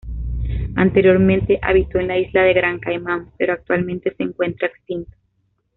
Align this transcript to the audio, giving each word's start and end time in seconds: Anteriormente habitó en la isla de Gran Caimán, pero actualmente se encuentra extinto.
Anteriormente 0.77 1.59
habitó 1.61 1.99
en 1.99 2.07
la 2.07 2.17
isla 2.17 2.41
de 2.41 2.53
Gran 2.55 2.79
Caimán, 2.79 3.29
pero 3.37 3.53
actualmente 3.53 4.11
se 4.15 4.23
encuentra 4.23 4.67
extinto. 4.67 5.15